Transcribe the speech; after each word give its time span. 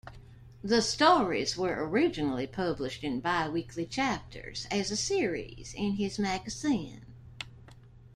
The 0.63 0.81
stories 0.81 1.55
were 1.55 1.87
originally 1.87 2.47
published 2.47 3.03
in 3.03 3.19
biweekly 3.19 3.85
chapters 3.85 4.65
as 4.71 4.89
a 4.89 4.95
series 4.95 5.75
in 5.75 5.91
his 5.97 6.17
"Magasin". 6.17 7.01